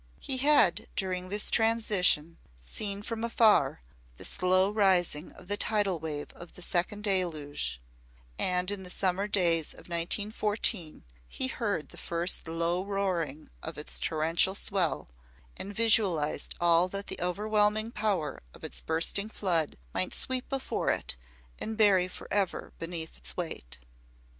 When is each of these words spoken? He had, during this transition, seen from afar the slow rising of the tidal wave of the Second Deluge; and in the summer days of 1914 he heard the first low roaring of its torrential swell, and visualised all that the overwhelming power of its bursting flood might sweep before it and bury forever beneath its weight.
He 0.19 0.37
had, 0.37 0.87
during 0.95 1.29
this 1.29 1.51
transition, 1.51 2.39
seen 2.59 3.03
from 3.03 3.23
afar 3.23 3.83
the 4.17 4.25
slow 4.25 4.71
rising 4.71 5.31
of 5.33 5.47
the 5.47 5.57
tidal 5.57 5.99
wave 5.99 6.31
of 6.33 6.53
the 6.53 6.63
Second 6.63 7.03
Deluge; 7.03 7.79
and 8.39 8.71
in 8.71 8.81
the 8.81 8.89
summer 8.89 9.27
days 9.27 9.73
of 9.73 9.89
1914 9.89 11.03
he 11.27 11.47
heard 11.49 11.89
the 11.89 11.99
first 11.99 12.47
low 12.47 12.83
roaring 12.83 13.51
of 13.61 13.77
its 13.77 13.99
torrential 13.99 14.55
swell, 14.55 15.07
and 15.55 15.75
visualised 15.75 16.55
all 16.59 16.87
that 16.89 17.05
the 17.05 17.19
overwhelming 17.21 17.91
power 17.91 18.41
of 18.55 18.63
its 18.63 18.81
bursting 18.81 19.29
flood 19.29 19.77
might 19.93 20.15
sweep 20.15 20.49
before 20.49 20.89
it 20.89 21.15
and 21.59 21.77
bury 21.77 22.07
forever 22.07 22.73
beneath 22.79 23.17
its 23.17 23.37
weight. 23.37 23.77